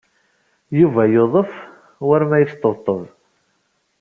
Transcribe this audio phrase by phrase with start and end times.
[0.79, 1.51] Yuba yudef
[2.07, 3.01] war ma yesṭebṭeb.